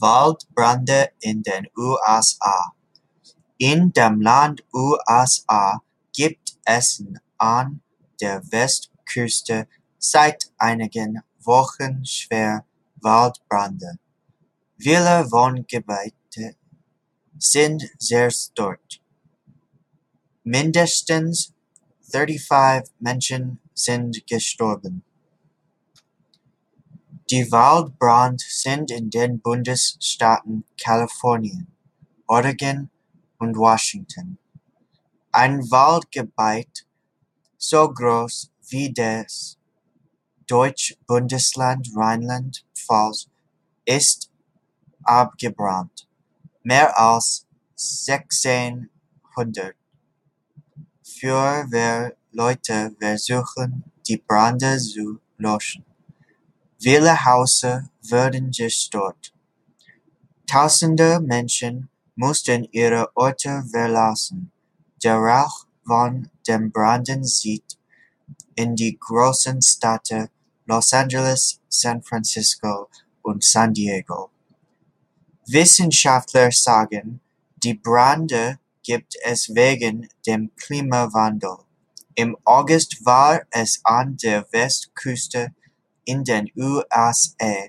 Waldbrände 0.00 1.10
in 1.20 1.42
den 1.42 1.66
USA 1.76 2.72
In 3.58 3.92
dem 3.92 4.20
Land 4.20 4.64
USA 4.72 5.80
gibt 6.12 6.58
es 6.64 7.02
an 7.38 7.80
der 8.20 8.42
Westküste 8.50 9.66
seit 9.98 10.50
einigen 10.58 11.22
Wochen 11.40 12.04
schwere 12.04 12.64
Waldbrände. 12.96 13.98
Viele 14.78 15.30
Wohngebiete 15.30 16.56
sind 17.38 17.82
zerstört. 17.98 19.00
Mindestens 20.44 21.52
35 22.10 22.94
Menschen 23.00 23.60
sind 23.74 24.26
gestorben. 24.26 25.02
Die 27.28 27.50
Waldbrände 27.50 28.44
sind 28.48 28.92
in 28.92 29.10
den 29.10 29.40
Bundesstaaten 29.40 30.64
Kalifornien, 30.80 31.66
Oregon 32.28 32.88
und 33.38 33.56
Washington. 33.56 34.38
Ein 35.32 35.68
Waldgebiet 35.68 36.86
so 37.58 37.92
groß 37.92 38.52
wie 38.68 38.92
das 38.92 39.58
deutsche 40.46 40.94
Bundesland 41.08 41.88
Rheinland-Pfalz 41.96 43.28
ist 43.84 44.30
abgebrannt. 45.02 46.06
Mehr 46.62 46.96
als 46.96 47.44
sechzehnhundert 47.74 49.74
Feuerwehrleute 51.02 52.94
versuchen, 53.00 53.82
die 54.06 54.18
Brände 54.18 54.78
zu 54.78 55.18
löschen. 55.38 55.85
Viele 56.78 57.24
Häuser 57.24 57.88
wurden 58.02 58.52
zerstört. 58.52 59.32
Tausende 60.46 61.20
Menschen 61.20 61.88
mussten 62.16 62.68
ihre 62.70 63.10
Orte 63.16 63.64
verlassen. 63.70 64.52
Der 65.02 65.16
Rauch 65.16 65.66
von 65.86 66.28
den 66.46 66.70
Bränden 66.70 67.24
zieht 67.24 67.78
in 68.54 68.76
die 68.76 68.98
großen 68.98 69.60
Städte 69.62 70.30
Los 70.66 70.92
Angeles, 70.92 71.60
San 71.68 72.02
Francisco 72.02 72.88
und 73.22 73.42
San 73.42 73.72
Diego. 73.72 74.30
Wissenschaftler 75.46 76.50
sagen, 76.52 77.20
die 77.62 77.74
Brände 77.74 78.58
gibt 78.82 79.14
es 79.24 79.54
wegen 79.54 80.08
dem 80.26 80.50
Klimawandel. 80.56 81.56
Im 82.14 82.36
August 82.44 83.04
war 83.04 83.42
es 83.50 83.80
an 83.84 84.16
der 84.16 84.46
Westküste 84.52 85.54
in 86.06 86.24
den 86.24 86.50
USA 86.56 87.68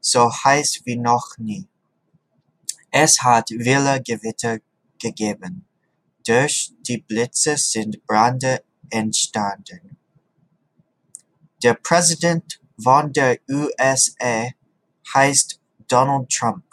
so 0.00 0.30
heiß 0.30 0.82
wie 0.84 0.96
noch 0.96 1.38
nie. 1.38 1.66
Es 2.90 3.22
hat 3.22 3.48
viele 3.48 4.00
Gewitter 4.02 4.58
gegeben. 5.00 5.66
Durch 6.24 6.72
die 6.86 6.98
Blitze 6.98 7.56
sind 7.56 8.04
Brände 8.06 8.62
entstanden. 8.90 9.96
Der 11.62 11.74
Präsident 11.74 12.60
von 12.78 13.12
der 13.12 13.38
USA 13.50 14.50
heißt 15.14 15.60
Donald 15.88 16.30
Trump. 16.30 16.64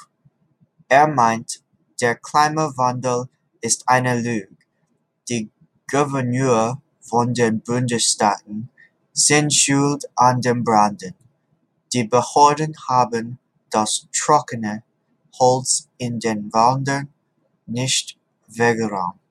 Er 0.87 1.07
meint, 1.07 1.63
der 2.01 2.15
Klimawandel 2.15 3.29
ist 3.61 3.83
eine 3.87 4.19
Lüge. 4.19 4.57
Die 5.29 5.49
Gouverneur 5.89 6.81
von 7.01 7.33
den 7.33 7.61
Bundesstaaten 7.61 8.69
sind 9.13 9.53
schuld 9.53 10.05
an 10.15 10.41
den 10.41 10.63
Bränden. 10.63 11.13
Die 11.93 12.03
Behörden 12.03 12.75
haben 12.89 13.39
das 13.69 14.07
trockene 14.11 14.83
Holz 15.39 15.87
in 15.97 16.19
den 16.19 16.51
Wäldern 16.51 17.13
nicht 17.65 18.17
weggeräumt. 18.47 19.22